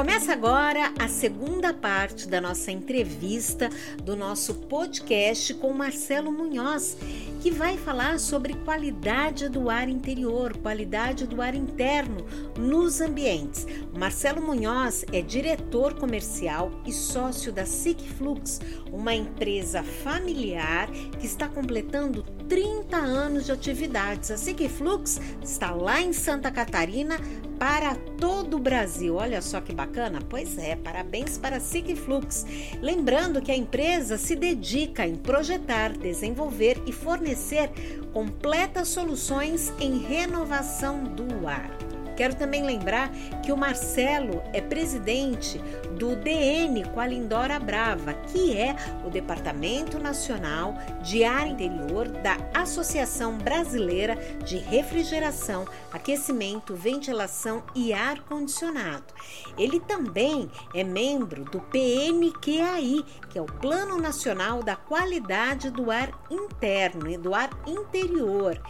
[0.00, 3.68] Começa agora a segunda parte da nossa entrevista
[4.02, 6.96] do nosso podcast com Marcelo Munhoz,
[7.42, 12.24] que vai falar sobre qualidade do ar interior, qualidade do ar interno
[12.56, 13.66] nos ambientes.
[13.94, 18.58] Marcelo Munhoz é diretor comercial e sócio da Sigflux,
[18.90, 20.90] uma empresa familiar
[21.20, 24.30] que está completando 30 anos de atividades.
[24.30, 27.18] A Sigflux está lá em Santa Catarina
[27.60, 29.16] para todo o Brasil.
[29.16, 30.18] Olha só que bacana?
[30.26, 32.46] Pois é, parabéns para Sigflux.
[32.80, 37.70] Lembrando que a empresa se dedica em projetar, desenvolver e fornecer
[38.14, 41.89] completas soluções em renovação do ar.
[42.20, 43.10] Quero também lembrar
[43.42, 45.56] que o Marcelo é presidente
[45.98, 54.16] do DN Qualindora Brava, que é o Departamento Nacional de Ar Interior da Associação Brasileira
[54.44, 59.14] de Refrigeração, Aquecimento, Ventilação e Ar Condicionado.
[59.56, 66.10] Ele também é membro do PNQAI, que é o Plano Nacional da Qualidade do Ar
[66.30, 68.60] Interno e do Ar Interior.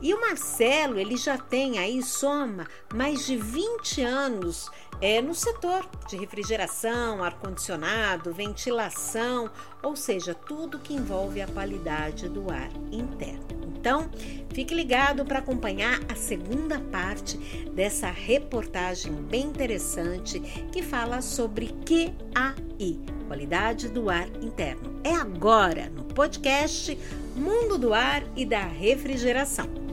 [0.00, 5.88] E o Marcelo, ele já tem aí, soma, mais de 20 anos é, no setor
[6.08, 9.50] de refrigeração, ar-condicionado, ventilação,
[9.82, 13.46] ou seja, tudo que envolve a qualidade do ar interno.
[13.66, 14.10] Então,
[14.52, 17.36] fique ligado para acompanhar a segunda parte
[17.72, 20.40] dessa reportagem bem interessante
[20.72, 25.00] que fala sobre QAI, qualidade do ar interno.
[25.04, 26.98] É agora no podcast
[27.36, 29.87] Mundo do Ar e da Refrigeração.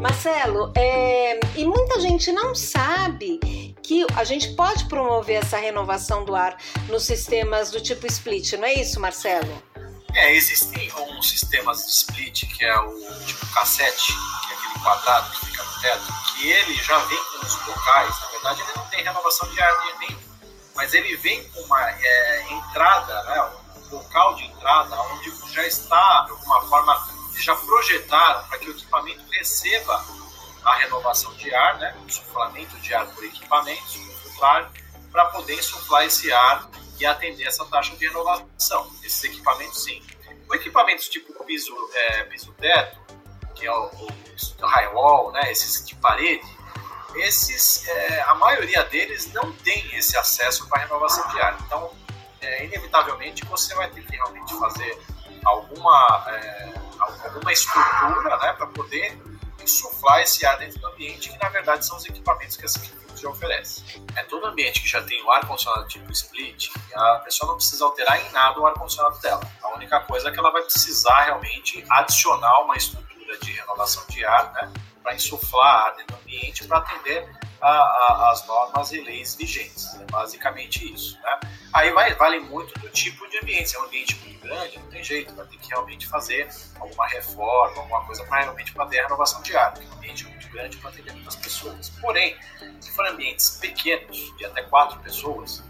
[0.00, 3.38] Marcelo, é, e muita gente não sabe
[3.82, 6.56] que a gente pode promover essa renovação do ar
[6.88, 9.62] nos sistemas do tipo split, não é isso, Marcelo?
[10.14, 15.30] É, existem uns sistemas de split, que é o tipo cassete, que é aquele quadrado
[15.30, 18.86] que fica no teto, que ele já vem com os locais, na verdade ele não
[18.86, 20.16] tem renovação de ar nem,
[20.74, 23.50] mas ele vem com uma é, entrada, né,
[23.90, 26.93] um local de entrada, onde já está, de alguma forma,
[27.42, 30.04] já projetaram para que o equipamento receba
[30.64, 34.72] a renovação de ar, né, o suflamento de ar por equipamento, insuflar,
[35.12, 36.68] para poder insuflar esse ar
[36.98, 38.90] e atender essa taxa de renovação.
[39.02, 40.02] Esses equipamentos, sim.
[40.48, 42.98] O equipamentos tipo piso, é, piso teto,
[43.54, 46.46] que é o, o high wall, né, esses de parede,
[47.16, 51.56] esses, é, a maioria deles não tem esse acesso para renovação de ar.
[51.66, 51.92] Então,
[52.40, 54.98] é, inevitavelmente, você vai ter que realmente fazer
[55.44, 56.73] alguma é,
[57.24, 59.18] alguma estrutura né, para poder
[59.62, 62.78] insuflar esse ar dentro do ambiente, que na verdade são os equipamentos que essa
[63.14, 64.02] Equipamentos já oferece.
[64.16, 68.20] É todo ambiente que já tem o ar-condicionado tipo split, a pessoa não precisa alterar
[68.20, 69.42] em nada o ar-condicionado dela.
[69.62, 74.24] A única coisa é que ela vai precisar realmente adicionar uma estrutura de renovação de
[74.24, 77.28] ar, né, para insuflar ar dentro do ambiente para atender
[77.64, 79.94] a, a, as normas e leis vigentes.
[79.94, 81.18] É basicamente isso.
[81.22, 81.40] Né?
[81.72, 83.70] Aí vai, vale muito do tipo de ambiente.
[83.70, 86.46] Se é um ambiente muito grande, não tem jeito, vai ter que realmente fazer
[86.78, 90.26] alguma reforma, alguma coisa para realmente fazer a renovação de ar, porque é um ambiente
[90.26, 91.88] muito grande para atender muitas pessoas.
[92.00, 92.36] Porém,
[92.80, 95.64] se for ambientes pequenos, de até quatro pessoas,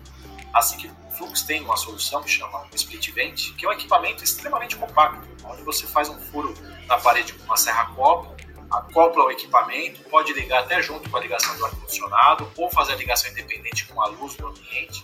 [0.52, 4.24] assim que o Flux tem uma solução que chama Split Vent, que é um equipamento
[4.24, 6.52] extremamente compacto, onde você faz um furo
[6.86, 8.34] na parede com uma serra copo
[8.78, 12.96] acopla o equipamento, pode ligar até junto com a ligação do ar-condicionado ou fazer a
[12.96, 15.02] ligação independente com a luz do ambiente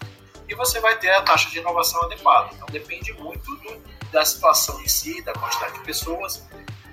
[0.50, 2.50] e você vai ter a taxa de inovação adequada.
[2.53, 6.44] Então depende muito do, da situação em si, da quantidade de pessoas,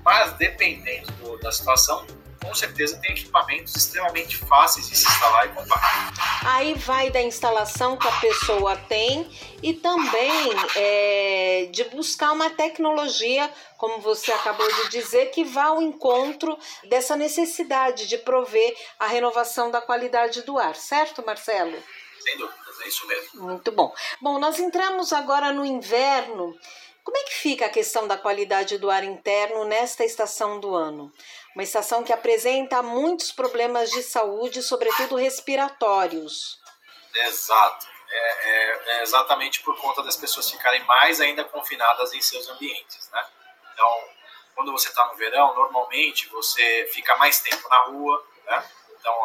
[0.05, 2.05] mas dependendo do, da situação,
[2.41, 5.76] com certeza tem equipamentos extremamente fáceis de se instalar e comprar.
[6.57, 9.29] Aí vai da instalação que a pessoa tem
[9.61, 13.47] e também é, de buscar uma tecnologia,
[13.77, 19.69] como você acabou de dizer, que vá ao encontro dessa necessidade de prover a renovação
[19.69, 21.77] da qualidade do ar, certo, Marcelo?
[22.19, 23.43] Sem dúvidas, é isso mesmo.
[23.43, 23.93] Muito bom.
[24.19, 26.57] Bom, nós entramos agora no inverno.
[27.03, 31.13] Como é que fica a questão da qualidade do ar interno nesta estação do ano?
[31.57, 36.61] Uma estação que apresenta muitos problemas de saúde, sobretudo respiratórios.
[37.15, 37.87] Exato.
[38.07, 43.09] É, é, é exatamente por conta das pessoas ficarem mais ainda confinadas em seus ambientes,
[43.09, 43.25] né?
[43.73, 44.03] Então,
[44.53, 48.63] quando você está no verão, normalmente você fica mais tempo na rua, né?
[48.91, 49.15] Então,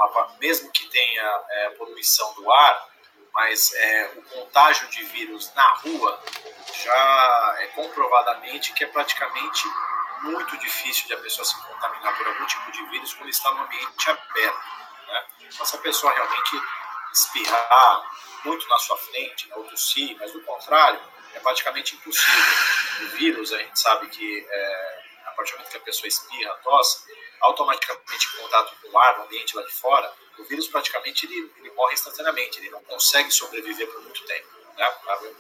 [0.41, 2.89] mesmo que tenha é, poluição do ar,
[3.35, 6.19] mas é, o contágio de vírus na rua
[6.83, 9.69] já é comprovadamente que é praticamente
[10.23, 13.63] muito difícil de a pessoa se contaminar por algum tipo de vírus quando está no
[13.63, 14.63] ambiente aberto.
[15.07, 15.27] Né?
[15.41, 16.63] Então, se a pessoa realmente
[17.13, 18.11] espirrar
[18.45, 21.01] muito na sua frente, né, ou tossir, mas do contrário,
[21.35, 22.45] é praticamente impossível.
[23.03, 26.55] O vírus, a gente sabe que é, a partir do momento que a pessoa espirra,
[26.63, 27.05] tosse,
[27.41, 31.53] automaticamente em contato com o ar, no ambiente lá de fora, o vírus praticamente ele,
[31.59, 34.49] ele morre instantaneamente, ele não consegue sobreviver por muito tempo.
[34.77, 34.95] Né?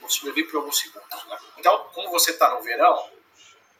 [0.08, 1.24] Sobrevive por alguns segundos.
[1.24, 1.38] Né?
[1.56, 3.10] Então, como você está no verão,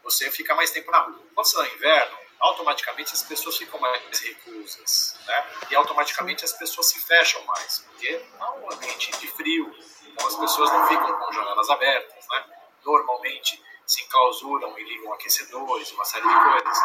[0.03, 1.23] você fica mais tempo na rua.
[1.35, 5.47] Quando você está no inverno, automaticamente as pessoas ficam mais reclusas, né?
[5.71, 9.73] E automaticamente as pessoas se fecham mais, porque é um ambiente de frio,
[10.07, 12.45] então as pessoas não ficam com janelas abertas, né?
[12.85, 16.79] Normalmente se enclausuram e ligam aquecedores, uma série de coisas.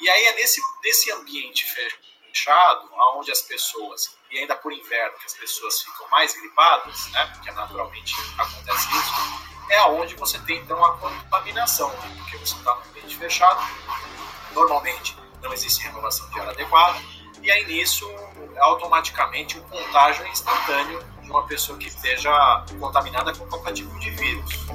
[0.00, 5.26] E aí é nesse, nesse ambiente fechado, onde as pessoas, e ainda por inverno, que
[5.26, 7.26] as pessoas ficam mais gripadas, né?
[7.34, 12.14] Porque naturalmente acontece isso, é aonde você tem então a contaminação, né?
[12.18, 13.60] porque você está no ambiente fechado,
[14.52, 16.98] normalmente não existe renovação de ar adequada,
[17.42, 18.08] e aí nisso
[18.58, 22.30] automaticamente o contágio é instantâneo de uma pessoa que esteja
[22.78, 24.66] contaminada com qualquer tipo de vírus.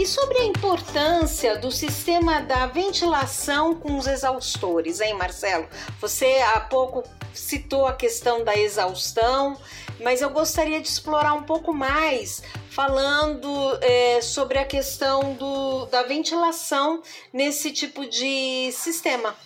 [0.00, 5.68] E sobre a importância do sistema da ventilação com os exaustores, hein, Marcelo?
[6.00, 9.60] Você há pouco citou a questão da exaustão,
[10.00, 16.02] mas eu gostaria de explorar um pouco mais, falando é, sobre a questão do, da
[16.02, 19.36] ventilação nesse tipo de sistema.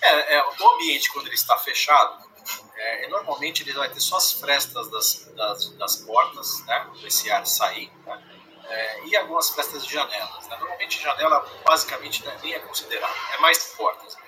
[0.00, 2.28] É, é, o ambiente, quando ele está fechado,
[2.76, 7.30] é, normalmente ele vai ter só as frestas das, das, das portas, né, para esse
[7.30, 8.22] ar sair, né,
[8.68, 10.46] é, e algumas frestas de janelas.
[10.46, 10.56] Né.
[10.58, 14.27] Normalmente janela basicamente nem é considerada, é mais portas mesmo.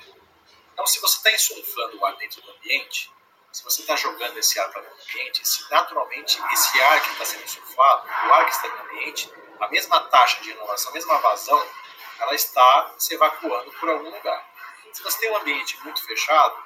[0.81, 3.13] Então, se você está insuflando o ar dentro do ambiente,
[3.53, 7.25] se você está jogando esse ar para o ambiente, se naturalmente esse ar que está
[7.27, 9.31] sendo insuflado, o ar que está no ambiente,
[9.61, 11.69] a mesma taxa de renovação, a mesma vazão,
[12.21, 14.51] ela está se evacuando por algum lugar.
[14.95, 16.57] Se você tem um ambiente muito fechado,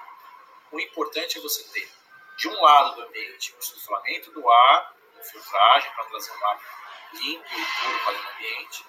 [0.71, 1.91] o importante é você ter,
[2.37, 6.61] de um lado do ambiente, o insuflamento do ar, a filtragem para trazer um ar
[7.15, 8.87] limpo e puro para o ambiente.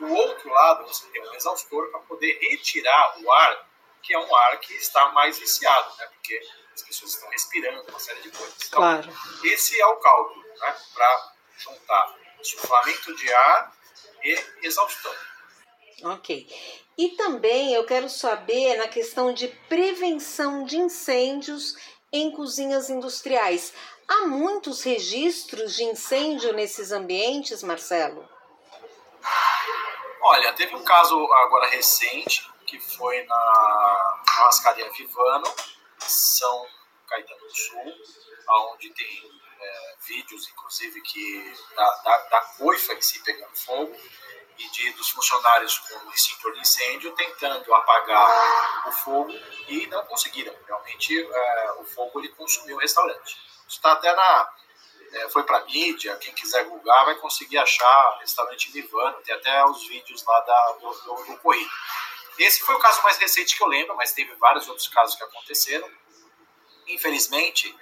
[0.00, 3.66] Do outro lado, você tem um exaustor para poder retirar o ar,
[4.02, 6.06] que é um ar que está mais viciado, né?
[6.06, 6.40] porque
[6.74, 8.56] as pessoas estão respirando, uma série de coisas.
[8.66, 9.12] Então, claro.
[9.44, 10.76] esse é o cálculo né?
[10.94, 13.76] para juntar insuflamento de ar
[14.22, 15.14] e exaustão.
[16.04, 16.46] Ok.
[16.98, 21.76] E também eu quero saber na questão de prevenção de incêndios
[22.12, 23.72] em cozinhas industriais.
[24.08, 28.26] Há muitos registros de incêndio nesses ambientes, Marcelo?
[30.22, 35.54] Olha, teve um caso agora recente que foi na churrascaria Vivano,
[35.98, 36.66] São
[37.08, 37.94] Caetano do Sul,
[38.72, 43.96] onde tem é, vídeos, inclusive, que da, da, da coifa em si pegando fogo
[44.58, 49.32] e de, dos funcionários com o extintor de incêndio tentando apagar o fogo
[49.68, 50.54] e não conseguiram.
[50.66, 53.36] Realmente, é, o fogo ele consumiu o restaurante.
[53.68, 54.52] Isso está até na.
[55.12, 59.86] É, foi para mídia, quem quiser googar vai conseguir achar restaurante Vivano, tem até os
[59.86, 61.70] vídeos lá da, do, do, do ocorrido.
[62.38, 65.24] Esse foi o caso mais recente que eu lembro, mas teve vários outros casos que
[65.24, 65.88] aconteceram.
[66.88, 67.74] Infelizmente,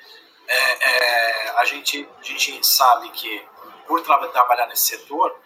[0.47, 3.47] é, é, a, gente, a gente sabe que,
[3.87, 5.37] por tra trabalhar nesse setor,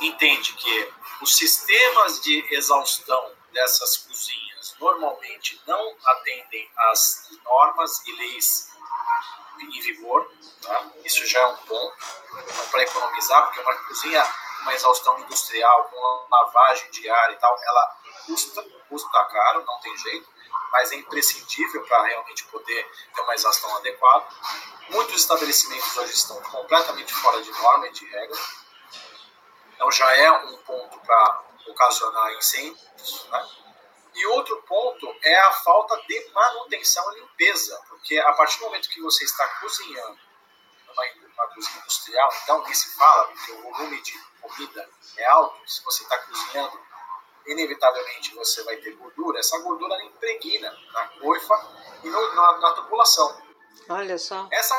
[0.00, 8.70] entende que os sistemas de exaustão dessas cozinhas normalmente não atendem às normas e leis
[9.60, 10.30] em vigor.
[10.62, 10.86] Tá?
[11.04, 11.96] Isso já é um ponto
[12.32, 14.26] então, para economizar, porque uma cozinha,
[14.62, 20.28] uma exaustão industrial com lavagem ar e tal, ela custa, custa caro, não tem jeito,
[20.72, 24.26] mas é imprescindível para realmente poder ter uma exaustão adequada.
[24.90, 28.38] Muitos estabelecimentos hoje estão completamente fora de norma e de regra,
[29.74, 33.26] então já é um ponto para ocasionar incêndios.
[33.30, 33.48] Né?
[34.14, 38.88] E outro ponto é a falta de manutenção e limpeza, porque a partir do momento
[38.88, 40.18] que você está cozinhando
[40.86, 45.82] numa, cozinha industrial, então nem se fala, porque o volume de comida é alto, se
[45.84, 46.78] você está cozinhando
[47.52, 51.54] inevitavelmente você vai ter gordura, essa gordura impregna na coifa
[52.04, 53.42] e no, na, na tubulação.
[53.88, 54.48] Olha só.
[54.50, 54.74] Essa,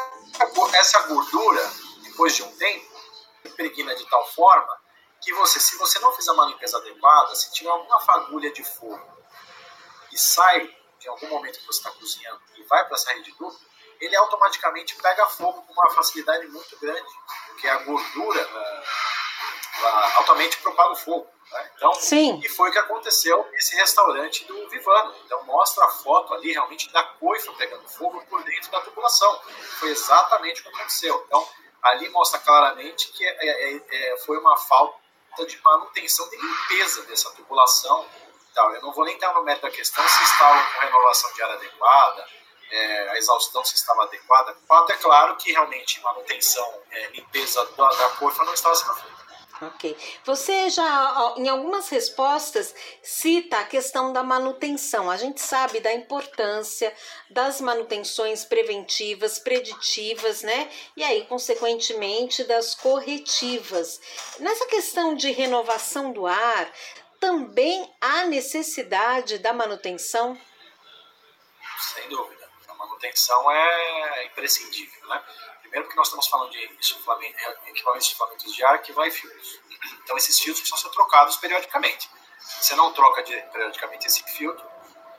[0.74, 1.72] essa gordura,
[2.04, 2.92] depois de um tempo,
[3.46, 4.80] impregna de tal forma
[5.22, 9.22] que você, se você não fizer uma limpeza adequada, se tiver alguma fagulha de fogo
[10.12, 13.60] e sai de algum momento que você está cozinhando e vai para essa rede dupla,
[14.00, 17.12] ele automaticamente pega fogo com uma facilidade muito grande,
[17.48, 21.28] porque a gordura uh, altamente propaga o fogo.
[21.52, 21.72] Né?
[21.76, 22.40] Então, Sim.
[22.44, 25.14] E foi o que aconteceu nesse restaurante do Vivano.
[25.26, 29.42] Então mostra a foto ali realmente da coifa pegando fogo por dentro da tubulação.
[29.80, 31.24] Foi exatamente o que aconteceu.
[31.28, 31.48] Então
[31.82, 35.02] ali mostra claramente que é, é, é, foi uma falta
[35.48, 38.06] de manutenção, de limpeza dessa tubulação
[38.52, 41.42] Então, eu não vou nem entrar no mérito da questão se estava com renovação de
[41.42, 42.28] área adequada,
[42.70, 44.52] é, a exaustão se estava adequada.
[44.52, 48.94] O fato é claro que realmente manutenção, é, limpeza da, da coifa não estava sendo
[48.96, 49.31] feita.
[49.62, 49.96] Ok.
[50.26, 55.10] Você já, em algumas respostas, cita a questão da manutenção.
[55.12, 56.92] A gente sabe da importância
[57.30, 60.68] das manutenções preventivas, preditivas, né?
[60.98, 64.02] E aí, consequentemente, das corretivas.
[64.40, 66.74] Nessa questão de renovação do ar,
[67.20, 70.36] também há necessidade da manutenção?
[71.80, 72.50] Sem dúvida.
[72.68, 75.24] A manutenção é imprescindível, né?
[75.72, 76.62] Primeiro porque nós estamos falando de
[77.70, 79.58] equipamentos de inflamentos de ar que vai filtros.
[80.04, 82.10] Então esses filtros precisam ser trocados periodicamente.
[82.40, 84.70] Se você não troca de, periodicamente esse filtro,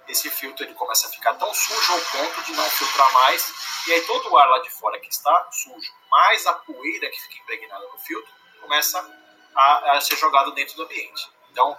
[0.06, 3.50] esse filtro ele começa a ficar tão sujo ao ponto de não filtrar mais,
[3.87, 7.23] e aí todo o ar lá de fora que está sujo, mais a poeira que
[7.23, 8.30] fica impregnada no filtro,
[8.61, 8.99] começa
[9.54, 11.30] a, a ser jogado dentro do ambiente.
[11.50, 11.78] Então,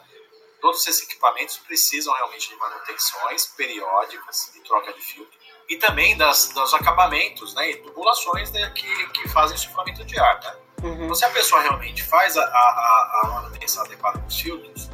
[0.59, 6.49] todos esses equipamentos precisam realmente de manutenções periódicas de troca de filtro e também das,
[6.49, 10.39] dos acabamentos né, e tubulações né, que, que fazem suflamento de ar.
[10.41, 10.55] Né?
[10.83, 11.03] Uhum.
[11.03, 14.89] Então, se a pessoa realmente faz a, a, a manutenção adequada dos filtros,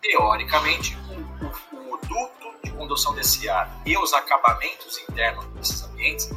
[0.00, 6.30] teoricamente, o, o, o, duto de condução desse ar e os acabamentos internos desses ambientes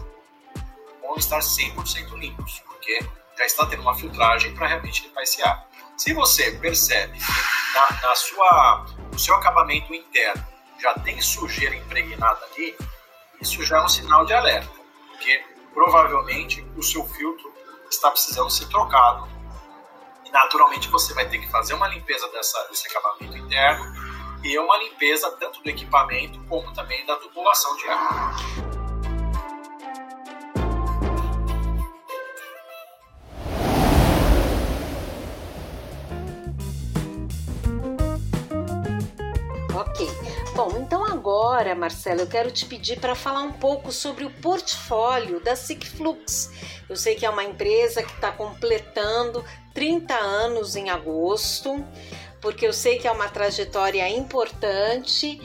[1.02, 3.00] vão estar 100% limpos, porque
[3.38, 5.68] já está tendo uma filtragem para realmente limpar esse ar.
[5.96, 10.46] Se você percebe que na, na sua, no seu acabamento interno
[10.80, 12.76] já tem sujeira impregnada ali,
[13.42, 14.72] isso já é um sinal de alerta,
[15.12, 17.54] porque provavelmente o seu filtro
[17.90, 19.28] está precisando ser trocado.
[20.26, 23.86] E naturalmente você vai ter que fazer uma limpeza dessa, desse acabamento interno
[24.44, 28.67] e uma limpeza tanto do equipamento como também da tubulação de ar.
[41.58, 46.52] Agora, Marcelo, eu quero te pedir para falar um pouco sobre o portfólio da Sigflux.
[46.88, 51.84] Eu sei que é uma empresa que está completando 30 anos em agosto,
[52.40, 55.42] porque eu sei que é uma trajetória importante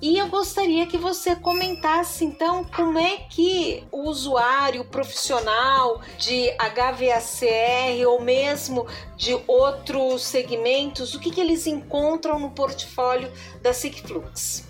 [0.00, 8.06] e eu gostaria que você comentasse então como é que o usuário profissional de HVACR
[8.06, 8.86] ou mesmo
[9.16, 13.32] de outros segmentos, o que, que eles encontram no portfólio
[13.62, 14.65] da Sigflux?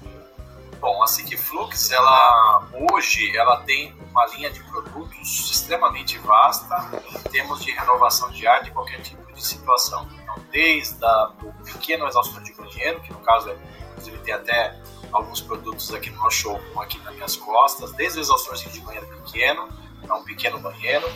[0.81, 7.65] Bom, a Sigflux, ela hoje ela tem uma linha de produtos extremamente vasta em termos
[7.65, 10.09] de renovação de ar de qualquer tipo de situação.
[10.23, 11.33] Então, desde a,
[11.65, 13.57] pequeno exaustor de banheiro, que no caso é,
[13.91, 14.79] inclusive tem até
[15.13, 19.07] alguns produtos aqui no nosso showroom, aqui nas minhas costas, desde o exaustorzinho de banheiro
[19.07, 19.69] pequeno,
[20.03, 21.07] para um pequeno banheiro,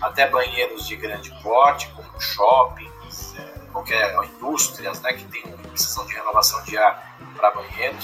[0.00, 3.42] até banheiros de grande porte, como shoppings, é,
[3.72, 5.42] qualquer indústrias né, que tem
[5.72, 8.02] precisam de renovação de ar para banheiros.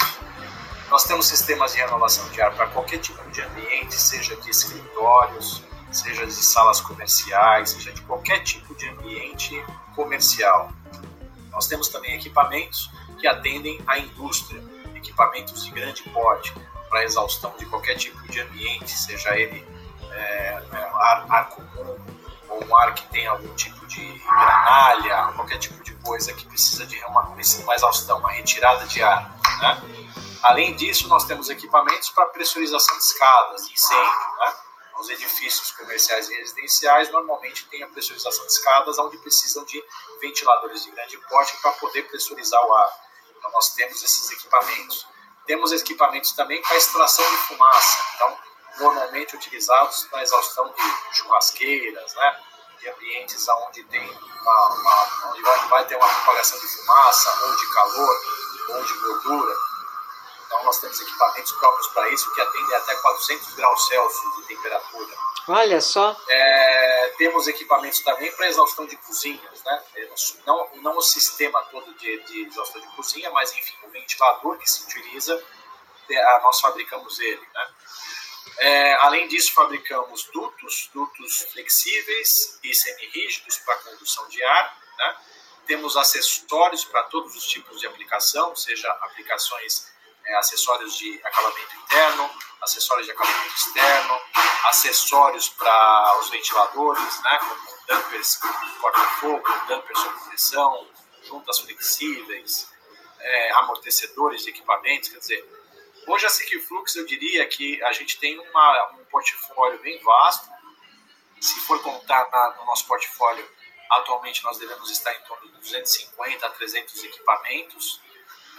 [0.91, 5.63] Nós temos sistemas de renovação de ar para qualquer tipo de ambiente, seja de escritórios,
[5.93, 9.63] seja de salas comerciais, seja de qualquer tipo de ambiente
[9.95, 10.73] comercial.
[11.51, 14.63] Nós temos também equipamentos que atendem à indústria,
[14.95, 16.55] equipamentos de grande porte
[16.89, 19.67] para exaustão de qualquer tipo de ambiente, seja ele
[20.11, 21.99] é, é, ar, ar comum
[22.49, 26.87] ou um ar que tem algum tipo de granalha, qualquer tipo de coisa que precisa
[26.87, 29.37] de uma, uma exaustão, uma retirada de ar.
[29.61, 30.09] Né?
[30.43, 34.37] Além disso, nós temos equipamentos para pressurização de escadas, incêndio.
[34.39, 34.55] Né?
[34.99, 39.83] Os edifícios comerciais e residenciais normalmente têm a pressurização de escadas, onde precisam de
[40.21, 42.93] ventiladores de grande porte para poder pressurizar o ar.
[43.37, 45.07] Então, nós temos esses equipamentos.
[45.47, 48.39] Temos equipamentos também para extração de fumaça, então,
[48.79, 52.45] normalmente utilizados para exaustão de churrasqueiras, né?
[52.81, 57.73] de ambientes onde tem uma, uma, onde vai ter uma propagação de fumaça, ou de
[57.73, 58.21] calor,
[58.69, 59.68] ou de gordura.
[60.49, 65.15] Então, nós temos equipamentos próprios para isso, que atendem até 400 graus Celsius de temperatura.
[65.47, 66.17] Olha só.
[66.27, 69.83] É, temos equipamentos também para exaustão de cozinhas, né?
[70.47, 74.71] Não, não o sistema todo de, de exaustão de cozinha, mas enfim, o ventilador que
[74.71, 75.43] se utiliza,
[76.09, 77.69] é, nós fabricamos ele, né?
[78.61, 85.17] É, além disso, fabricamos dutos, dutos flexíveis e semi-rígidos para condução de ar, né?
[85.67, 89.98] Temos acessórios para todos os tipos de aplicação, seja aplicações
[90.29, 92.31] é, acessórios de acabamento interno,
[92.61, 94.21] acessórios de acabamento externo,
[94.69, 98.39] acessórios para os ventiladores, né, como dampers
[98.81, 100.89] corta-fogo, dampers sob pressão,
[101.23, 102.71] juntas flexíveis,
[103.19, 105.49] é, amortecedores de equipamentos, quer dizer,
[106.07, 110.49] hoje a Secureflux eu diria que a gente tem uma, um portfólio bem vasto,
[111.41, 113.49] se for contar na, no nosso portfólio,
[113.91, 118.01] atualmente nós devemos estar em torno de 250 a 300 equipamentos,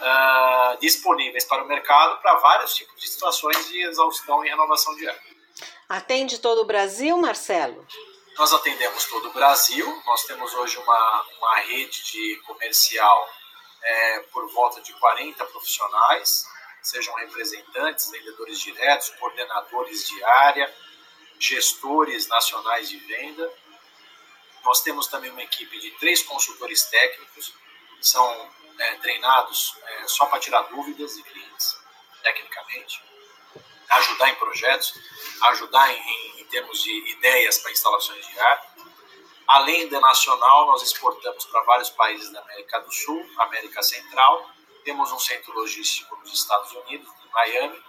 [0.00, 5.08] uh, disponíveis para o mercado para vários tipos de situações de exaustão e renovação de
[5.08, 5.18] ar.
[5.88, 7.86] Atende todo o Brasil, Marcelo?
[8.38, 10.02] Nós atendemos todo o Brasil.
[10.06, 13.28] Nós temos hoje uma, uma rede de comercial
[13.82, 16.46] é, por volta de 40 profissionais,
[16.82, 20.74] sejam representantes, vendedores diretos, coordenadores de área,
[21.38, 23.52] gestores nacionais de venda.
[24.64, 27.54] Nós temos também uma equipe de três consultores técnicos,
[27.98, 31.76] que são é, treinados é, só para tirar dúvidas de clientes,
[32.22, 33.02] tecnicamente,
[33.90, 34.94] ajudar em projetos,
[35.42, 38.74] ajudar em, em termos de ideias para instalações de ar.
[39.46, 44.48] Além da nacional, nós exportamos para vários países da América do Sul, América Central.
[44.84, 47.82] Temos um centro logístico nos Estados Unidos, em Miami,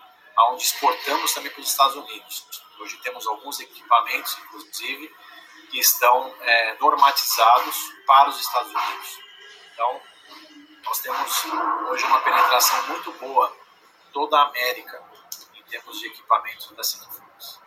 [0.50, 2.64] onde exportamos também para os Estados Unidos.
[2.80, 5.16] Hoje temos alguns equipamentos, inclusive,
[5.70, 9.20] que estão é, normatizados para os Estados Unidos.
[9.72, 10.02] Então,
[10.84, 11.46] nós temos
[11.90, 13.56] hoje uma penetração muito boa
[14.08, 15.02] em toda a América
[15.56, 17.60] em termos de equipamentos da Cineflux.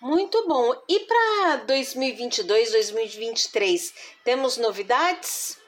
[0.00, 0.82] Muito bom.
[0.88, 5.58] E para 2022, 2023, temos novidades?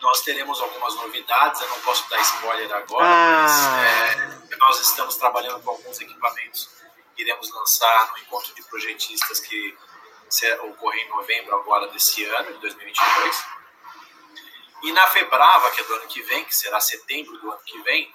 [0.00, 3.42] Nós teremos algumas novidades, eu não posso dar spoiler agora, ah.
[3.42, 6.70] mas é, nós estamos trabalhando com alguns equipamentos
[7.16, 9.76] que iremos lançar no encontro de projetistas que
[10.68, 13.44] ocorre em novembro agora desse ano, de 2022.
[14.82, 17.80] E na Febrava, que é do ano que vem, que será setembro do ano que
[17.82, 18.12] vem,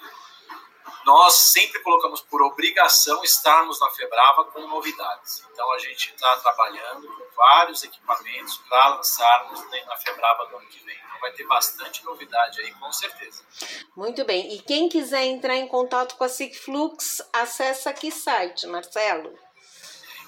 [1.04, 5.44] nós sempre colocamos por obrigação estarmos na Febrava com novidades.
[5.52, 10.82] Então a gente está trabalhando com vários equipamentos para lançarmos na Febrava do ano que
[10.84, 10.96] vem.
[10.96, 13.42] Então vai ter bastante novidade aí, com certeza.
[13.94, 14.54] Muito bem.
[14.54, 19.38] E quem quiser entrar em contato com a Sigflux, acessa que site, Marcelo?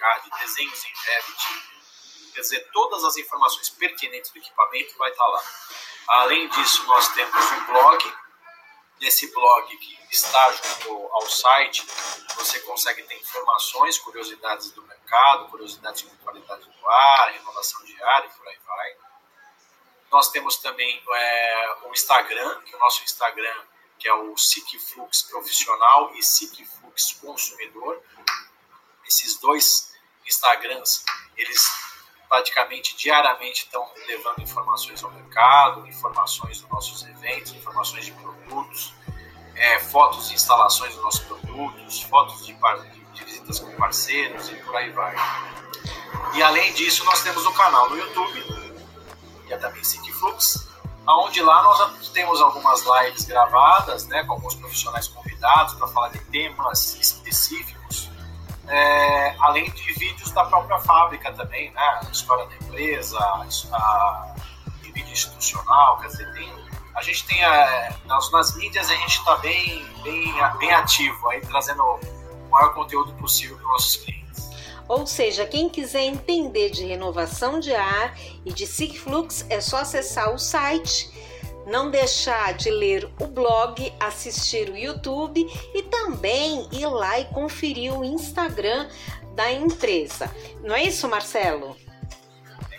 [0.04, 1.64] AutoCAD, desenhos em Revit,
[2.34, 5.42] quer dizer, todas as informações pertinentes do equipamento vai estar lá.
[6.08, 8.14] Além disso, nós temos um blog.
[9.00, 11.86] Nesse blog que está junto ao site,
[12.36, 18.26] você consegue ter informações, curiosidades do mercado, curiosidades sobre qualidade do ar, renovação de ar
[18.26, 19.03] e por aí vai.
[20.14, 23.62] Nós temos também é, o Instagram, que é o nosso Instagram,
[23.98, 28.00] que é o SICFlux Profissional e SICFlux Consumidor.
[29.08, 29.92] Esses dois
[30.28, 31.04] Instagrams,
[31.36, 31.68] eles
[32.30, 38.94] praticamente diariamente estão levando informações ao mercado, informações dos nossos eventos, informações de produtos,
[39.56, 42.56] é, fotos de instalações dos nossos produtos, fotos de,
[43.14, 45.16] de, visitas com parceiros e por aí vai.
[46.36, 48.63] E além disso, nós temos um canal no YouTube,
[49.50, 50.70] é também Flux,
[51.08, 56.20] onde lá nós temos algumas lives gravadas, né, com alguns profissionais convidados para falar de
[56.26, 57.74] temas específicos
[58.68, 62.00] é, além de vídeos da própria fábrica também, né?
[62.06, 64.36] A história da empresa, a, a,
[64.82, 66.54] vídeo institucional, quer dizer, tem,
[66.96, 71.30] a gente tem a, é, nas, nas mídias a gente está bem, bem, bem ativo
[71.30, 74.23] aí, trazendo o maior conteúdo possível para os nossos clientes.
[74.88, 80.34] Ou seja, quem quiser entender de renovação de ar e de Sigflux é só acessar
[80.34, 81.12] o site
[81.66, 87.98] não deixar de ler o blog, assistir o YouTube e também ir lá e conferir
[87.98, 88.88] o Instagram
[89.36, 90.30] da empresa.
[90.62, 91.76] Não é isso, Marcelo?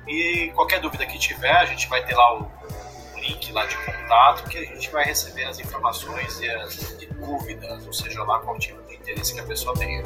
[0.07, 2.49] E qualquer dúvida que tiver, a gente vai ter lá o,
[3.29, 6.77] link lá de contato, que a gente vai receber as informações e as
[7.21, 10.03] dúvidas, ou seja lá qual tipo de interesse que a pessoa tenha.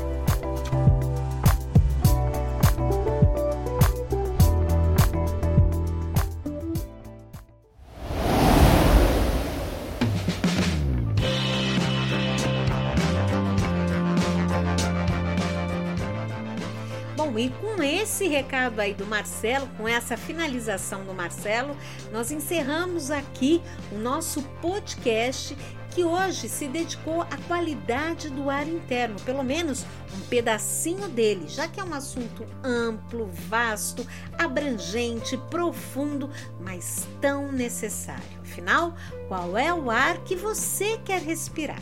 [18.03, 21.77] Esse recado aí do Marcelo, com essa finalização do Marcelo,
[22.11, 23.63] nós encerramos aqui
[23.93, 25.57] o nosso podcast
[25.91, 29.85] que hoje se dedicou à qualidade do ar interno, pelo menos
[30.17, 34.05] um pedacinho dele, já que é um assunto amplo, vasto,
[34.37, 38.41] abrangente, profundo, mas tão necessário.
[38.41, 38.97] Afinal,
[39.29, 41.81] qual é o ar que você quer respirar?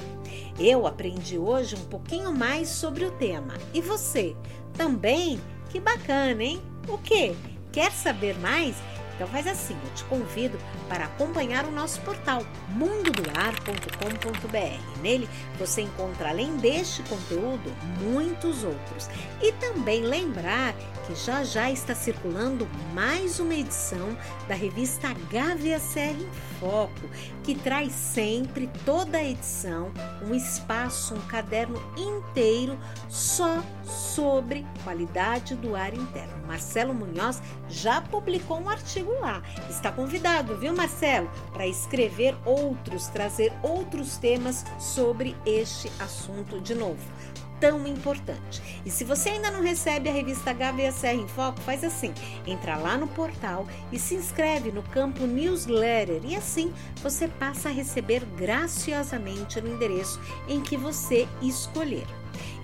[0.59, 3.55] Eu aprendi hoje um pouquinho mais sobre o tema.
[3.73, 4.37] E você?
[4.77, 5.41] Também?
[5.71, 6.61] Que bacana, hein?
[6.89, 7.35] O que?
[7.73, 8.77] Quer saber mais?
[9.21, 15.01] Então faz assim, eu te convido para acompanhar o nosso portal mundodoar.com.br.
[15.03, 15.29] Nele
[15.59, 19.11] você encontra além deste conteúdo muitos outros.
[19.43, 20.75] E também lembrar
[21.07, 24.17] que já já está circulando mais uma edição
[24.49, 27.11] da revista HVACR em Foco,
[27.43, 32.79] que traz sempre toda a edição um espaço, um caderno inteiro
[33.09, 36.47] só sobre qualidade do ar interno.
[36.47, 39.43] Marcelo Munhoz já publicou um artigo lá.
[39.69, 47.01] Está convidado, viu, Marcelo, para escrever outros, trazer outros temas sobre este assunto de novo
[47.61, 48.81] tão importante.
[48.85, 52.13] E se você ainda não recebe a revista HVSR em Foco, faz assim:
[52.47, 57.73] entra lá no portal e se inscreve no campo newsletter e assim você passa a
[57.73, 62.07] receber graciosamente no endereço em que você escolher.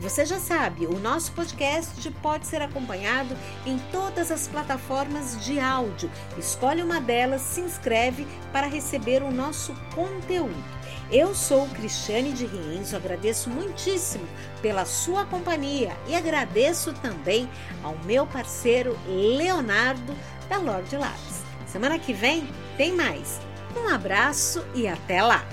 [0.01, 6.11] Você já sabe, o nosso podcast pode ser acompanhado em todas as plataformas de áudio.
[6.39, 10.77] Escolhe uma delas, se inscreve para receber o nosso conteúdo.
[11.11, 14.27] Eu sou Cristiane de Rienzo, agradeço muitíssimo
[14.61, 17.49] pela sua companhia e agradeço também
[17.83, 20.15] ao meu parceiro Leonardo
[20.49, 21.45] da Lorde Labs.
[21.67, 23.46] Semana que vem tem mais.
[23.77, 25.45] Um abraço e até lá!